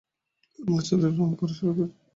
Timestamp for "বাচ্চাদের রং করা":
0.69-1.53